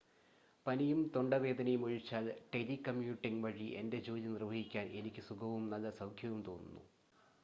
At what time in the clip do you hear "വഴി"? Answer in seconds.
3.43-3.67